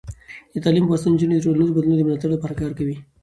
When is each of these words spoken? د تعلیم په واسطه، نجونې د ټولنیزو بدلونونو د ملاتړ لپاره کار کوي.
د 0.53 0.55
تعلیم 0.65 0.85
په 0.87 0.91
واسطه، 0.93 1.07
نجونې 1.13 1.35
د 1.35 1.41
ټولنیزو 1.45 1.75
بدلونونو 1.75 1.99
د 2.01 2.05
ملاتړ 2.07 2.29
لپاره 2.33 2.57
کار 2.61 2.71
کوي. 2.79 2.95